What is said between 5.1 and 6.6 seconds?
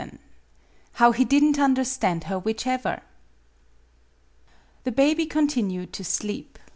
continued to sleep.